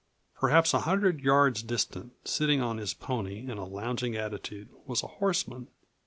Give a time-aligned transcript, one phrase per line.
[0.39, 5.07] Perhaps a hundred yards distant, sitting on his pony in a lounging attitude, was a
[5.21, 5.67] horseman.